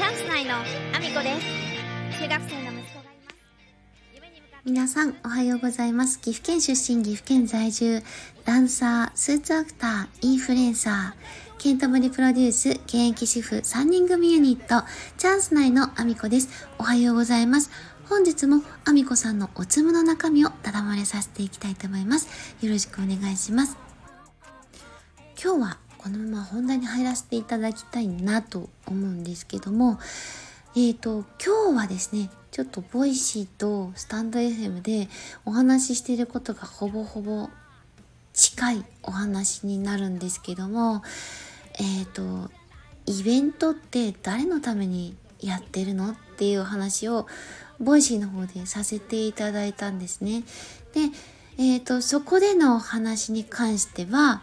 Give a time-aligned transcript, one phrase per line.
[0.00, 1.38] チャンス内のアミコで
[2.08, 2.22] す。
[2.22, 3.36] 中学生の息子がいます。
[4.14, 6.18] 夢に向かって皆さんおはようございます。
[6.20, 8.02] 岐阜県出身岐阜県在住
[8.46, 14.86] ダンサースーツアクターインフルエンサーケントモリプロデュース現役主婦3人組ユニット
[15.18, 16.48] チャンス内のアミコです。
[16.78, 17.70] おはようございます。
[18.08, 22.56] 本日もアミコさんのおつむの中身をただ漏れさせていきたいと思います。
[22.62, 23.76] よろしくお願いします。
[25.42, 29.98] 今日はこのまま本題に入らせていただきたいなと思うんですけども
[30.74, 35.08] えーと今日はですねちょっとボイシーとスタンド FM で
[35.44, 37.50] お話ししていることがほぼほぼ
[38.32, 41.02] 近いお話になるんですけども
[41.78, 42.50] えっ、と
[43.04, 47.26] イベントって誰のためにやってるのっていうお話を
[47.78, 50.44] Voicy の方でさせていただいたんですね。
[50.94, 51.10] で、
[51.58, 54.42] えっ、とそこでのお話に関しては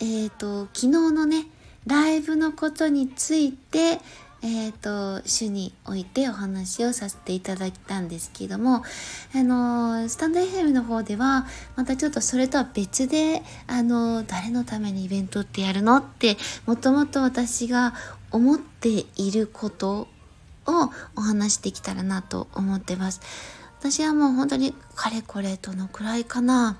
[0.00, 1.46] えっ、と昨日のね
[1.86, 3.98] ライブのことについて
[4.42, 8.82] えっ、と、主においてお話をさせていただいたんですけども、
[9.34, 17.92] あの、スタンド FM の方では、またちょっとそれとは別で、あの、誰のためにイベントってやるのって、もともと私が
[18.30, 20.08] 思っていること
[20.66, 23.20] をお話してきたらなと思ってます。
[23.78, 26.78] 私はもう本当にかれこれどのくらいかな。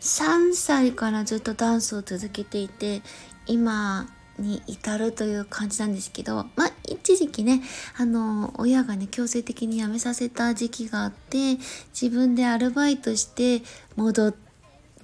[0.00, 3.02] 3歳からずっとダンスを続けていて、
[3.46, 7.62] 今に至るという感じなんですけど、まあ、一時期ね、
[7.96, 11.58] あの、親がね、強制的に辞めさせた時期があって、
[11.98, 13.62] 自分でアルバイトして
[13.96, 14.34] 戻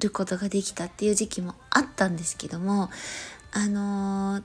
[0.00, 2.90] ることができたっていう時期もあったんですけども、
[3.52, 4.42] あの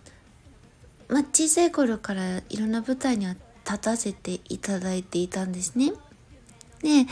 [1.09, 5.94] まあ、小さい頃からいろんな舞台には立たせていただいていたんですね。
[6.81, 7.06] で、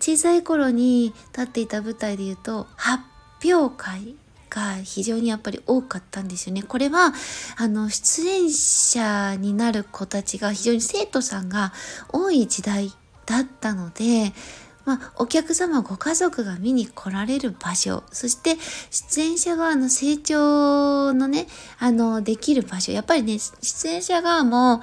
[0.00, 3.02] 小さい頃に立っていた舞台で言うと、発
[3.44, 4.14] 表会
[4.50, 6.62] が非常にやっぱり多かったんですよね。
[6.62, 7.12] これは、
[7.56, 11.72] あの、出演者になる子たちが非常に生徒さんが
[12.08, 12.92] 多い時代
[13.26, 14.32] だったので、
[14.86, 18.56] まあ、お客様ご家族が見に来られる場所、そして
[18.90, 21.48] 出演者側の成長のね、
[21.80, 22.92] あの、できる場所。
[22.92, 24.80] やっぱりね、出演者側も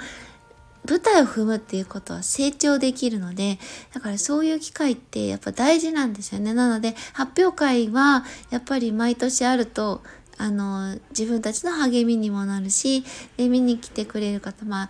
[0.88, 3.58] 舞台を踏むっていうことは成長できるので、
[3.94, 6.54] だからそういう機会ってやっぱ大事なんですよね。
[6.54, 10.02] なので、発表会はやっぱり毎年あると、
[10.38, 13.04] あの、自分たちの励みにもなるし、
[13.38, 14.90] で、見に来てくれる方、まあ、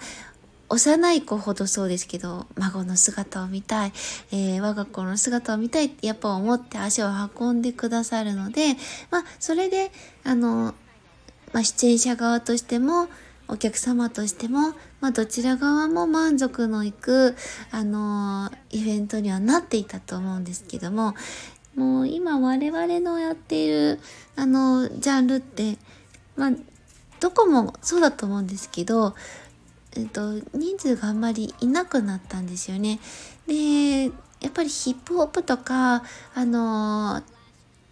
[0.69, 3.93] 幼い子ほどそうですけど、孫の姿を見たい、
[4.31, 7.09] えー我が子の姿を見たいってやっぱ思って足を
[7.39, 8.75] 運んでくださるので、
[9.11, 9.91] まあ、それで、
[10.23, 10.73] あの、
[11.51, 13.07] まあ、出演者側としても、
[13.53, 17.35] お客様としても、まあ、どちら側も満足のいく、
[17.69, 21.13] あのイベントにはなっていたと思うんですけども、
[21.75, 23.99] もう今我々のやっている、
[24.35, 25.77] あのジャンルって、
[26.35, 26.51] まあ、
[27.19, 29.13] どこもそうだと思うんですけど、
[29.95, 32.99] えっと、人数があんまりいなくなったんですよね。
[33.45, 34.09] で、や
[34.49, 36.03] っぱりヒップホップとか、
[36.33, 37.21] あの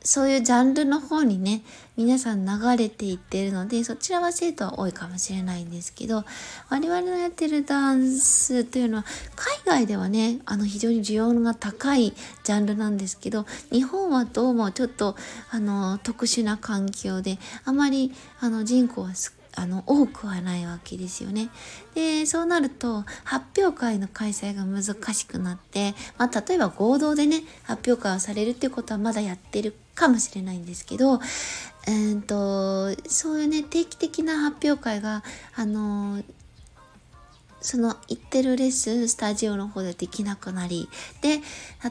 [0.03, 1.61] そういうジャンルの方にね、
[1.95, 6.23] 皆さん流れていってるので、そちらは生徒は多いかもしれないんですけど、
[6.69, 12.13] 我々のやってるダンスというのは、海外ではね、あの非常に需要が高い
[12.43, 15.15] ジャンルなんですけど、日本はどうもちょっと、
[15.51, 21.49] あの、特殊な環境で、あまり、あの、人口は少あの多くはないわけですよね。
[21.93, 31.19] でそうなると発表会の開催が難しくなって、まあ、例えば合同でね発表会をされるっていうことはまだやってるかもしれないんですけど、
[31.87, 35.23] えー、とそういうね定期的な発表会が
[35.55, 36.23] あの
[37.61, 40.89] その行ってるレッスンスタジオの方でできなくなり
[41.21, 41.41] で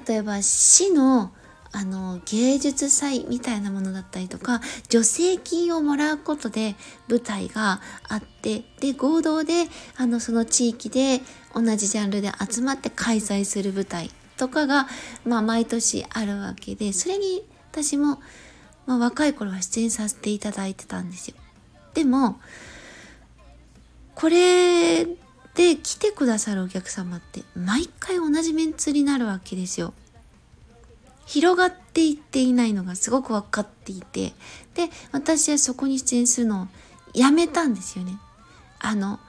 [0.07, 1.33] 例えば市の
[1.73, 4.61] あの芸術祭みたいなものだったりとか
[4.91, 6.75] 助成金をもらうことで
[7.09, 9.67] 舞台があってで合同で
[9.97, 11.21] あのその地域で
[11.55, 14.89] 同じジャンルで集まって開催する舞台とかが、
[15.25, 18.21] まあ、毎年あるわけでそれに私も、
[18.87, 21.37] まあ、若い頃は出演させていただいてたんですよ。
[21.95, 22.41] でも
[24.15, 29.95] これで来てくださるお客様って毎回同じメンツになるわけですよ。
[31.31, 34.33] 広がっていっていないのがすごく分かっていて
[34.75, 36.67] で私はそこに出演するのを
[37.15, 38.19] やめたんですよね。
[38.81, 39.21] あの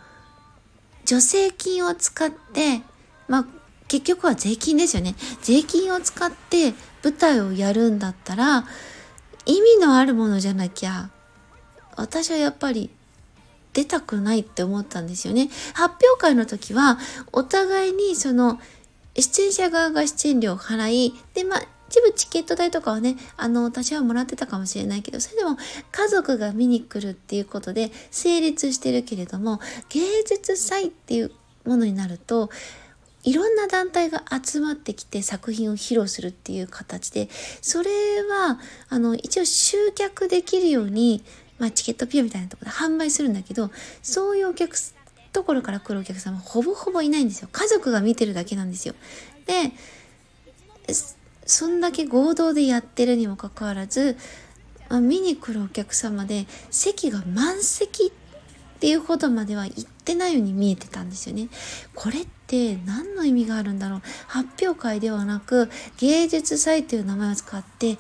[1.05, 2.81] 助成金を使って
[3.27, 3.45] まあ
[3.87, 5.13] 結局は税金ですよね。
[5.43, 8.65] 税金を使って舞台をやるんだったら
[9.45, 11.11] 意味のあるものじゃなきゃ
[11.97, 12.89] 私はやっぱり
[13.73, 15.51] 出たくないって思ったんですよね。
[15.75, 16.97] 発表会の時は
[17.31, 18.59] お互いにその
[19.15, 25.57] 出演者側が出演料を払いでまあ一部チケット代とかはね、あの、私はもらってたかもしれないけど、それでも
[25.91, 29.59] 家族が見に来るっていうことで成立してるけれども、
[29.89, 31.31] 芸術祭っていう
[31.65, 32.49] ものになると、
[33.23, 37.27] いろんな団体が集まってきて作品を披露するっていう形で、
[37.61, 37.89] それ
[38.23, 41.23] は、あの、一応集客できるように、
[41.59, 43.69] まあ、チケットピアみたいなところで販売するんだけど、
[44.01, 44.77] そういうお客
[45.33, 47.49] ところから来るお客様ほぼほぼいないんですよ。
[47.51, 48.95] 家族が見てるだけなんですよ。
[49.45, 49.73] で、
[51.45, 54.17] そんだけ合同でやってるにもかかわらず、
[54.89, 61.49] まあ、見に来るお客様で席が満席っていうほどまでは行ってないように見えてたんですよね。
[61.93, 67.97] これって何の意味があるんだろう発表会ではなく芸術祭という名前を使って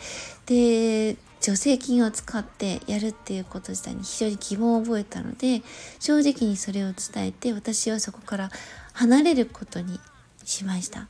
[0.47, 5.61] で助成金を使ってやるっていうこと自体に非常に疑問を覚えたので
[5.99, 8.49] 正直にそれを伝えて私はそこから
[8.93, 9.99] 離れることに
[10.43, 11.07] しました。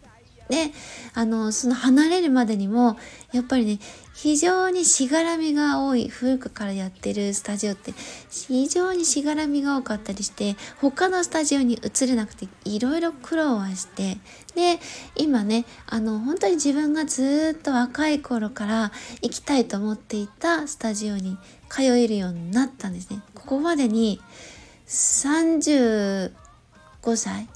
[0.51, 0.71] で、
[1.13, 2.97] あの、その離れるまでにも、
[3.31, 3.79] やっぱりね、
[4.13, 7.93] 非常にしがらみが多い、古くからやってるスタジオって、
[8.29, 14.17] 非常にしがらみが多かったりして、他のスタジオに移れなくて、いろいろ苦労はして、
[14.53, 14.81] で、
[15.15, 21.37] 今ね、あの、本当に自分がずっと若い頃から行きたいと思っていたスタジオに
[21.69, 23.21] 通えるようになったんですね。
[23.33, 24.19] ここまでに
[24.87, 26.33] 35
[27.15, 27.47] 歳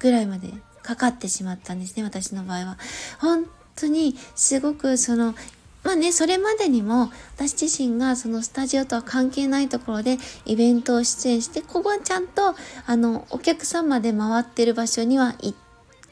[0.00, 0.52] ぐらいまで
[0.82, 2.78] かかってしまったんですね、私の場合は。
[3.20, 3.46] 本
[3.76, 5.34] 当にすごくその、
[5.82, 12.54] まあね、それまでにも私自身がそのスタジオとは関係ないところでイベントを出演して、ここはちゃんと
[12.86, 15.54] あのお客様で回ってる場所には行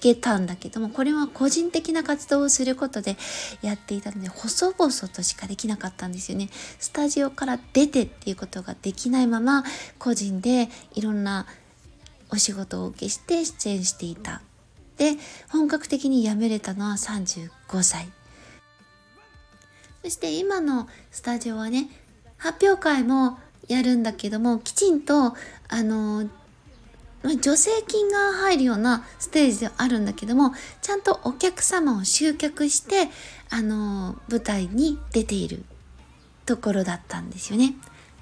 [0.01, 3.17] けたんだけども、これは個人的な活動をすることで
[3.63, 6.49] やっていたので、細々としかできなかったんですよね。
[6.79, 9.63] スタジオから出てっていうことができないまま、
[9.99, 11.47] 個人でいろんな
[12.31, 14.41] お仕事をお受けして出演していた
[15.01, 15.17] で
[15.49, 17.49] 本格的に辞めれたのは35
[17.83, 18.07] 歳
[20.05, 21.89] そして今のスタジオはね
[22.37, 25.35] 発表会もやるんだけどもきちんと
[25.69, 26.29] あの
[27.23, 30.53] 助成金が入るようなステージではあるんだけども
[30.83, 33.09] ちゃんとお客様を集客して
[33.49, 35.65] あの舞台に出ている
[36.45, 37.75] ところだったんですよね。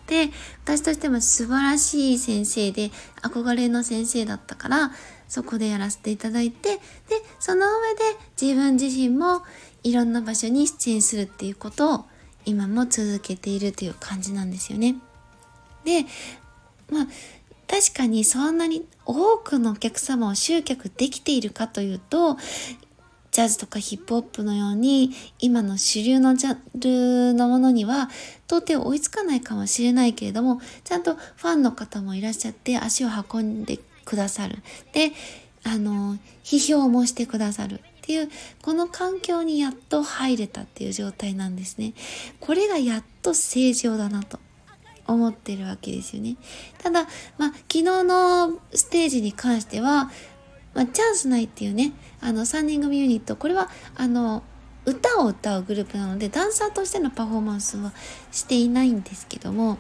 [0.07, 0.31] で
[0.65, 2.91] 私としても素晴らしい先生で
[3.23, 4.91] 憧れの先生だったから
[5.29, 6.81] そこでやらせていただいてで
[7.39, 8.01] その上で
[8.41, 9.43] 自分自身も
[9.85, 12.05] いろんな場所に出演するっていうことを
[12.45, 14.97] 今も続けているという感じなんですよね。
[15.85, 16.05] で
[16.91, 17.07] まあ
[17.67, 22.39] 確かにそんなに多くのお客様を集客できているかというと
[23.31, 28.09] ジャズとかヒップホップのように今の主流のジャンルのものには
[28.47, 33.79] 到底追いつかないかもしれないけれどもちゃんとファンの方もいらっしゃって足を運んで
[34.09, 34.63] くださる。
[34.95, 35.13] で、
[35.65, 38.31] あの、批評もしてくださるっていう、
[38.63, 41.93] この環境にやっと入れたっていう状態なんですね。
[42.41, 44.41] これがやっと正常だなと
[45.07, 46.37] 思ってるわけですよね。
[46.79, 47.07] ただ、
[47.37, 50.11] まあ、昨日のステージに関しては、
[50.73, 54.43] まあ、チャンスないっていうね、あの、3人組ユニット、これは、あの、
[54.87, 57.93] 歌を歌うグループなので、ダンサーとしてのパフォーマンスは
[58.33, 59.77] していないんですけども、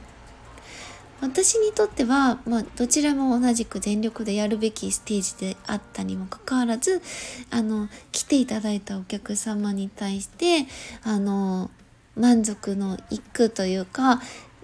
[1.20, 7.02] 私にとっては、まあ、どちらも同じく全力でやるべきステージであったにもかかわらず
[7.50, 10.66] あの来ていただいたお客様に対して
[11.02, 11.70] あの
[12.16, 14.20] 満足のいくというか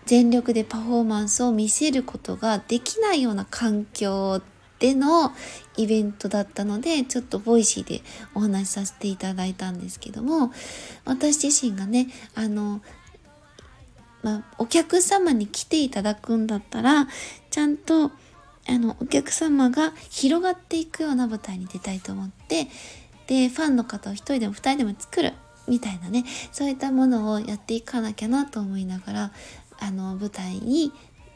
[0.07, 4.41] 全力でパフォーマンスを見せることができないような環境
[4.79, 5.33] での
[5.77, 8.03] イベントだったのでちょっと Voicy で
[8.35, 10.53] お話しさせていただいたんですけども
[11.05, 12.83] 私自身がねあの
[14.25, 17.07] まあ、お客様に来ていただくんだったら、
[17.51, 18.11] ちゃんと、
[18.67, 22.69] あの、お客様が広がっていくような舞台に出たいと思って、
[23.27, 25.35] で、ファンの方を一人でも二人でも作る、
[25.69, 29.33] みたいなね、そういったものをやっていかなきゃなと思いながら、
[29.79, 30.91] あの、舞台に、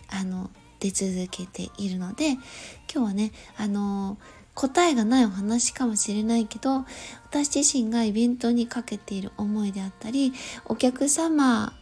[0.08, 2.40] あの、出続けているので、今
[2.86, 4.16] 日はね、あの、
[4.54, 6.86] 答えがないお話かもしれないけど、
[7.26, 10.32] 私自身がイベントにかけている思いであったり、
[10.64, 11.74] お客様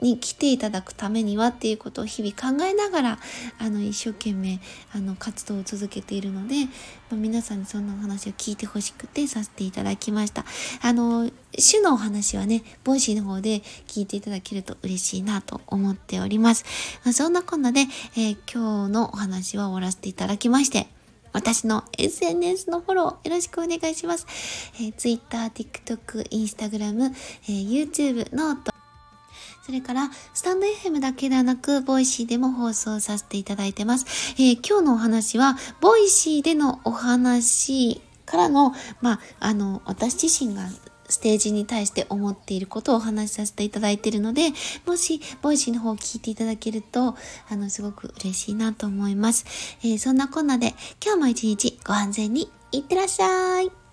[0.00, 3.18] に来ていただくためにはっていうことを日々考えながら
[3.58, 4.60] あの一生懸命
[4.92, 6.70] あの活動を続けているので、ま
[7.12, 10.44] あ、皆さんにそんなお話を聞いてほしくてさせていただきました。
[10.82, 16.64] あの主のお話はね、 Voicy の方で聞いていただけると嬉しいなと思っております。
[17.04, 17.80] まあ、そんなこんなで、
[18.16, 20.86] えー、今日のお話は終わらせていただきまして、
[21.32, 24.26] 私の SNS のフォローよろしくお願いします。
[24.76, 27.14] えー、Twitter、TikTok、Instagram、
[27.44, 28.77] えー、YouTube、 note、
[29.68, 34.06] それから、スタンド FM だけではなく、 Voicy でも放送させていただいてます。
[34.38, 38.72] えー、今日のお話は、 Voicy でのお話からの、
[39.02, 40.62] まあ、あの、私自身が
[41.10, 44.54] ステージに対して思っていることをお話しさせていただいているので、
[44.86, 47.14] もし、 Voicy の方を聞いていただけると、
[47.50, 49.44] あの、すごく嬉しいなと思います。
[49.82, 53.87] えー、そんなこんなで、今日も一日ご安全にいってらっしゃい。